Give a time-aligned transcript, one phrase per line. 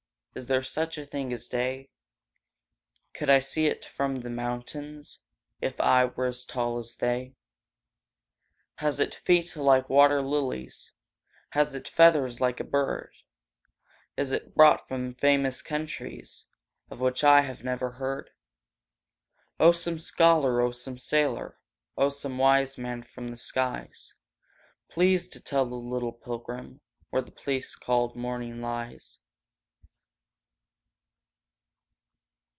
[0.33, 1.89] Is there such a thing as day?
[3.13, 5.19] Could I see it from the mountains
[5.59, 7.35] If I were as tall as they?
[8.75, 10.93] Has it feet like water lilies?
[11.49, 13.11] Has it feathers like a bird?
[14.15, 16.45] Is it brought from famous countries
[16.89, 18.29] Of which I have never heard?
[19.59, 20.61] Oh, some scholar!
[20.61, 21.59] Oh, some sailor!
[21.97, 24.13] Oh, some wise man from the skies!
[24.87, 26.79] Please to tell a little pilgrim
[27.09, 29.17] Where the place called morning lies!